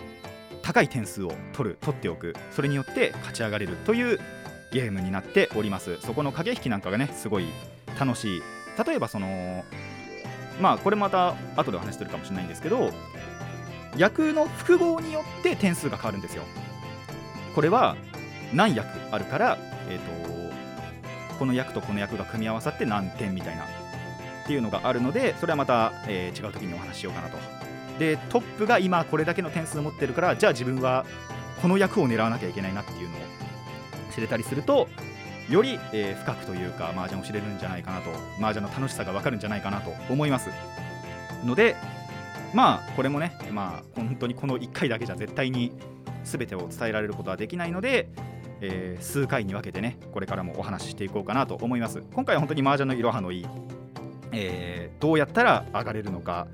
[0.62, 2.34] 高い点数を取る取っておく。
[2.52, 4.20] それによって勝ち上がれるという
[4.72, 5.98] ゲームになっております。
[6.00, 7.46] そこの駆け引きなんかがねすごい
[7.98, 8.42] 楽しい。
[8.86, 9.64] 例えばその
[10.60, 12.90] まあこれまた後でお話しするかもしれないんですけど
[13.96, 16.42] 役の複合によって点数が変わるんですよ。
[17.54, 17.96] これは
[18.52, 23.66] 何役あるから、えー、とこの役とこの役が組み合わさって何点みたいなっ
[24.46, 27.38] ていうのがあるのでそれはまた、えー違う時にお話ししようかなと。
[27.98, 31.06] でトップが今これだけの点数持ってるからじゃあ自分は
[31.62, 33.20] この役を狙わなきゃいけないなっていうのを
[34.16, 34.88] 知れたりすると
[35.50, 40.50] より、えー深くというか麻雀を知れるんじゃないかなと麻雀の楽しさが分かるんじゃないかなと思います。
[41.44, 41.76] ので
[42.54, 45.72] まあこれもねまあ本当にこの1回だけじゃ絶対に
[46.24, 48.08] 全てを伝えられることはできないので、
[48.60, 52.02] えー数回に分けてねこれからもお話ししていこうかなと思います。
[52.14, 53.46] 今回は本当に麻雀のいろはのいい、
[54.32, 56.46] えーどうやったら上がれるのか、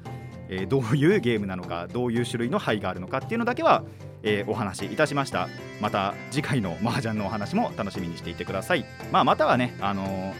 [0.49, 3.85] えどういうゲームなのかどういう種類の牌があるのかっていうのだけは、
[4.23, 5.49] えーお話しいたしました。
[5.81, 10.33] また次回の麻雀のお話も楽しみにしていてください、まあ、またはねあのー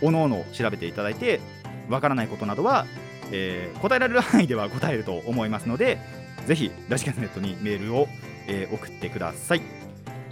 [0.00, 1.40] おのおの調べていただいて
[1.88, 2.86] わからないことなどは、
[3.32, 5.98] えー答えられる範囲では答えると思いますので
[6.46, 8.06] ぜひラジカセネットにメールを、
[8.46, 9.62] えー送ってください。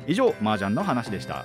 [0.06, 1.44] 以上麻雀の話でした。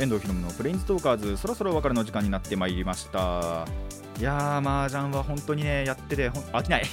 [0.00, 3.66] 遠藤ひろむのプレインストーカーズそろそろお別れの時間になってまいりました。
[4.18, 6.84] いやー麻雀は本当にねやってて飽きない。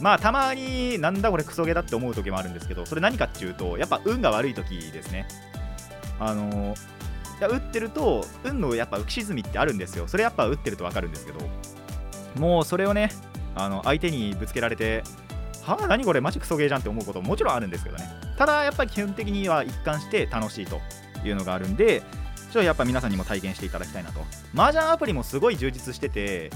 [0.00, 5.26] まあたまになんだこれクソゲーだって思う時もあるんですけどそれ何かっていうとやっぱ運が悪い時ですね。
[6.18, 6.94] あのー
[7.40, 10.06] いや打ってると運のやっぱ浮き沈みってあるんですよ。
[10.06, 11.40] それやっぱ打ってると分かるんですけど
[12.38, 13.10] もうそれをね
[13.56, 15.02] あの相手にぶつけられて
[15.62, 18.04] はあ何これマジクソゲーじゃんって思うことももちろんあるんですけどね。
[18.38, 20.80] ただやっぱり基本的には一貫して楽しいと
[21.24, 22.06] いうのがあるんでちょ
[22.50, 24.20] っとやっぱ皆さんにも体験していただきたいなと。
[24.54, 26.50] 麻雀アプリもすごい充実してて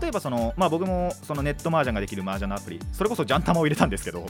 [0.00, 4.26] 例えばその、まあ、僕もそのネット麻雀ができる麻雀のアプリそれこそジャンタマを入れたんですけど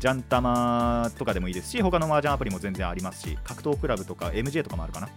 [0.00, 5.08] ジャンタマとかでもいいですし他の麻雀アプリも全然ありますし格闘クラブとか MJ とかもあるかな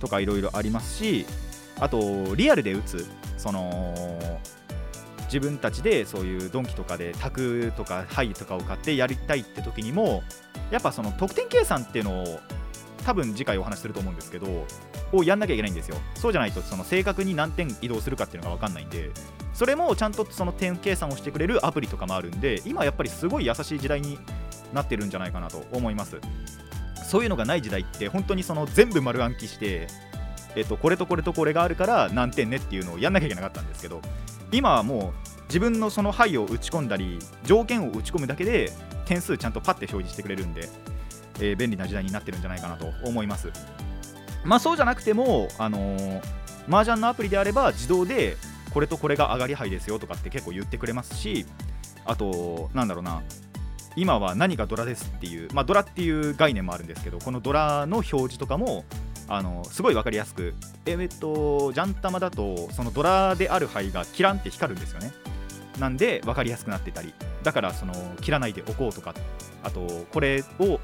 [0.00, 1.26] とかいろいろありますし
[1.78, 4.40] あとリアルで打つその
[5.24, 10.22] 自分たちでそういうドンキとかで卓とかハイとかを買ってやりたいって時にも
[10.70, 12.40] やっぱその得点計算っていうのを
[13.04, 14.66] 多分次回お話しすると思うんですけど
[15.12, 15.96] をやんなきゃいけないんですよ。
[16.14, 19.10] そうじゃないとその正確に何点移動するかっていうのが分かんないんで
[19.52, 24.18] それもちゃんとその点計算をしてくれるアプリとかもあるんで今やっぱりすごい優しい時代に
[24.72, 26.18] なってるんじゃないかなと思います。
[27.04, 29.86] そういうのがない時代って本当にその全部丸暗記して
[30.54, 34.02] えっと、これとこれとこれがあるから何点ねっていうのをやんなきゃいけなかったんですけど
[34.50, 38.70] 今はもう自分のその牌を打ち込んだり条件を打ち込むだけで
[39.04, 40.68] 点数ちゃんとパッて表示してくれるんで、
[41.42, 43.50] えー便利な時代になってるんじゃないかなと思います。
[44.44, 46.22] まあそうじゃなくてもあのー
[46.68, 48.36] 麻雀のアプリであれば自動で
[48.72, 51.44] これとこれが上がり牌ですよとかって結構言ってくれますし
[52.04, 53.22] あとなんだろうな
[53.96, 58.84] 今は何がドラですっていう、まあ、ドラっていう概念もあるんですけどこのドラの表示とかも
[59.28, 60.54] あのすごい分かりやすく
[60.86, 65.12] ええっとジャンタマだとそのドラである牌がキランって光るんですよね。
[65.78, 67.14] なんで分かりやすくなってたり。
[67.42, 69.14] だからその切らないでおこうとか
[69.62, 70.80] あとこれを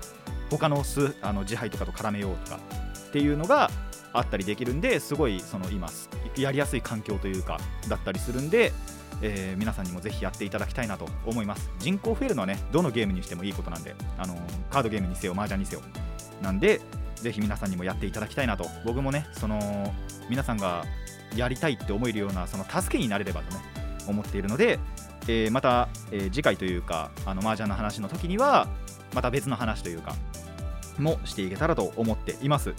[0.50, 2.60] 他の数あの自敗とかと絡めようとか
[3.08, 3.70] っていうのが
[4.12, 5.88] あったりできるんですごいその今
[6.36, 8.72] やりやすい環境というかだったりするんで
[9.20, 11.70] えー皆さんにもぜひやっていただきたいなと思います。
[11.78, 14.36] 人口増えるのはねどのゲームにしてもいいことなんであの
[14.70, 15.82] カードゲームにせよ麻雀にせよ
[16.40, 16.80] なんで
[17.16, 18.66] ぜひ皆さんにもやっていただきたいなと。
[18.84, 19.92] 僕もねその
[20.30, 20.84] 皆さんが
[21.36, 23.62] やりたいって思えるようなその助けになれればとね
[24.06, 24.78] 思っているので、
[25.26, 28.68] えーまた、えー次回というかあの麻雀の話の時には
[29.14, 30.14] また別の話というか
[30.98, 32.74] もしていけたらと思っています。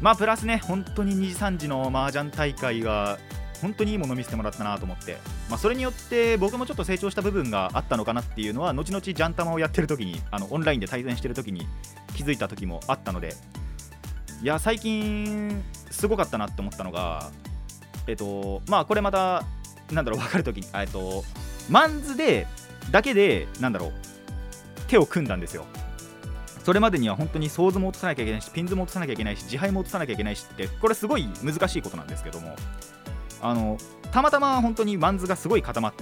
[0.00, 3.18] まあプラスね本当に2時3時の麻雀大会が
[3.62, 5.16] 本当にいいもの見せてもらったなと思って、
[5.48, 11.66] まあ、それによって僕もちょっと成長した部分があったのかなっていうのは後々ジャンタマをやってる時にあのオンラインで対戦してる時に
[12.14, 13.34] 気づいた時もあったので。
[14.42, 17.30] いや最近すごかったなって思ったのが
[18.06, 19.44] えっとまあこれまた
[19.90, 21.24] なんだろう分かる時にえっと
[21.70, 22.46] マンズで
[22.90, 23.92] だけでなんだろう
[24.86, 25.64] 手を組んだんですよ。
[26.64, 32.56] それまでには本当にソーズも落とさなきゃいけないしピンズも落とさなきゃいけないし自敗も落とさなきゃいけないしってこれすごい難しいことなんですけども。
[33.42, 33.78] あの
[34.12, 35.94] たまたま本当にマンズがすごい固まっ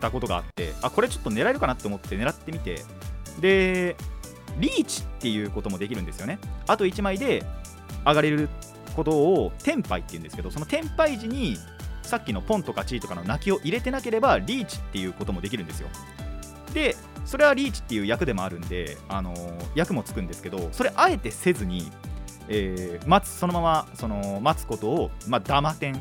[0.00, 2.84] たことがあってあこれちょっと狙えるかなって思って狙ってみて。
[3.40, 3.96] で
[4.58, 6.38] リーチっていうこともできるんですよね。
[6.66, 7.44] あと1枚で
[8.04, 8.48] 上がれる
[8.96, 11.56] ことをテンパイっていうんですけどそのテンパイ時に
[12.02, 15.88] さっきのポンとかチーとかの泣きを入れてなければリーチっていうこともできるんですよ。
[16.72, 21.90] でそれはリーチっていう役でもあるんで、あのー役もつくんですけどそれあえてせずに、
[22.48, 26.00] えー待つそのままその待つことを、まあ、ダマ点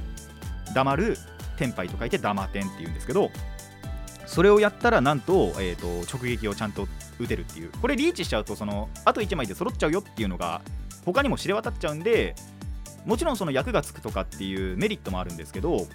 [0.74, 1.17] 黙る
[1.57, 3.30] テンパイと書いてダマ点っていうんですけど
[4.26, 6.88] それをやったらなんと,、えー、と直撃をちゃんと
[7.20, 7.72] 打てるっていう。
[7.82, 10.61] これリーチしちゃうとそのあと1枚で揃っちゃうよっていうのが
[11.05, 12.36] 他にも知れ渡っちゃうんで
[13.05, 15.88] もちろんその役がつくとかっていうメリットもあるんですけど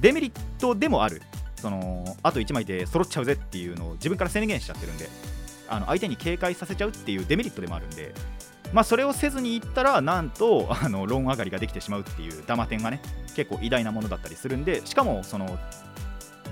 [0.00, 1.22] デメリットでもある。
[1.64, 5.08] そのあと1枚で揃っちゃうぜっていうのを自分から宣言しちゃってるんで
[5.66, 8.12] あの相手に警戒させちゃうっていうデメリットでもあるんで、
[8.74, 13.00] まあ、それをせずにいったらなんと あのローン上がりができてしまうっていうダマ点がね
[13.34, 15.58] 結構偉大なものだったりするんでしかもその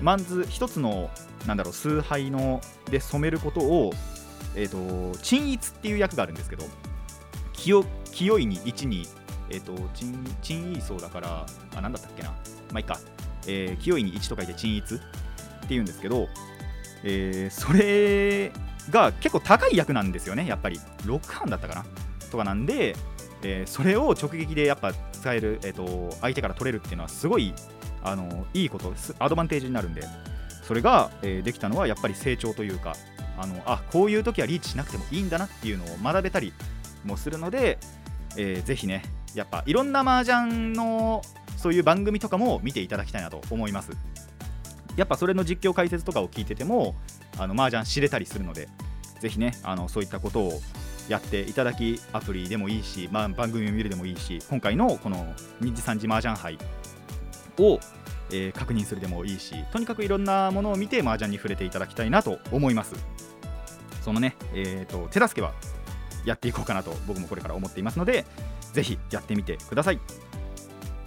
[0.01, 1.11] マンズ一つの
[1.45, 2.59] なんだろう崇拝の
[2.89, 3.93] で染めることを
[4.55, 6.65] えっ、と鎮一っていう役があるんですけど
[7.53, 9.07] 清清いに1に
[9.51, 11.45] えっ、と鎮鎮位層だから
[11.75, 12.33] あなんだったっけな。
[12.73, 12.99] まあいいか、
[13.47, 14.99] えー清いに1と書いて鎮一っ
[15.67, 16.27] ていうんですけど、
[17.03, 18.51] えーそれ
[18.91, 20.79] が結構高い役なんですよねやっぱり。
[21.03, 21.85] 6班だったかな？
[22.31, 22.95] とかなんで、
[23.43, 27.53] えーそれを直撃でやっぱ使える、えー、と相手から取れるっていうのはすごい
[28.03, 30.03] あのいいことですアドバンテージになるんで
[30.63, 32.95] それが、えーできたのはやっぱり成長というか
[33.37, 36.53] あのあこういう時はリーチしなくてもいいんだなっていうのを学べたり
[37.05, 37.77] もするので、
[38.37, 39.03] えーぜひね
[39.35, 41.21] やっぱいろんな麻雀の
[41.63, 43.91] そういう番組とかも見ていただきたいなと思います。
[44.97, 46.93] やっぱそれの実況解説とかを聞いてても
[47.37, 48.67] あの麻雀知れたりするので
[49.21, 50.61] ぜひねあのそういったことを
[51.07, 55.17] やっていただきアプリでもいいし、まあ、番組を見るでもいいし今回のこの
[55.61, 56.59] 2次3次麻雀杯
[57.57, 57.79] を、
[58.29, 62.93] えー確認するでもいいしとにかくいろんなものを見て麻雀に触れていただきたいなと思います。
[64.01, 65.53] そのね、えー、と手助けは
[66.25, 68.25] やっていこうかなと僕もこれから思っていますので
[68.73, 69.99] ぜひやってみてください。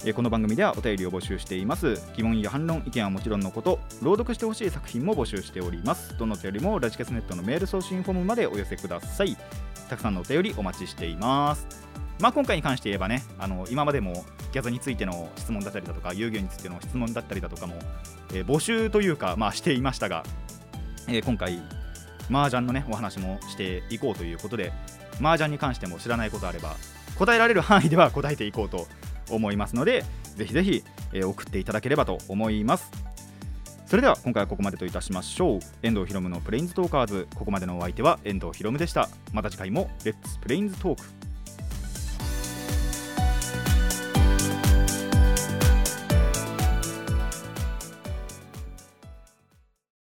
[0.07, 2.01] えーこの番組ではお便りを募集しています。
[2.15, 6.17] 疑問や反論意見はもちろんのこと朗読してほしい作品も募集しております。
[6.17, 9.35] どのお便りもラジキャスネットのメール送信フォームまでお寄せください。
[9.89, 11.67] たくさんのお便りお待ちしています。
[12.21, 17.75] まあ今回に関して言えばねあの今までもギャザについての質問だったりだとか遊戯王についての質問だったりだとかも、
[18.31, 20.23] えー募集というかまあしていましたが、
[21.09, 21.61] えー今回
[22.31, 24.71] 麻雀のねお話もしていこうということで
[25.19, 26.77] 麻雀に関しても知らないことあれば
[27.19, 28.87] 答えられる範囲では答えていこうと
[29.29, 30.03] 思いますので
[30.35, 32.91] ぜひぜひ、えー送っていただければと思います。
[33.87, 35.59] それでは今回はここまでといたしましょう。
[35.81, 37.27] 遠藤ひろむのプレインズトーカーズ。
[37.35, 39.07] ここまでのお相手は遠藤ひろむでした。
[39.31, 41.16] また次回もレッツプレインズトーク